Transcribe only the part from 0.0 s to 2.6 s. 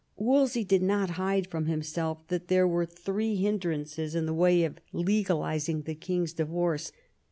Wolsey did not hide from himself that